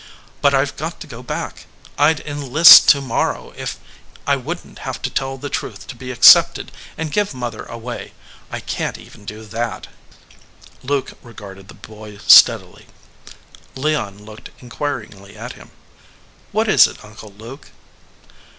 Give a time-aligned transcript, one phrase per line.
[0.41, 1.67] But I ve got to go back.
[1.95, 3.77] I d enlist to morrow if
[4.25, 8.13] I wouldn t have to tell the truth to be accepted, and give mother away.
[8.49, 9.85] I can t even da that."
[10.81, 12.87] 176 THE LIAR Luke regarded the boy steadily.
[13.75, 15.69] Leon looked inquiringly at him.
[16.51, 17.69] "What is it, Uncle Luke?"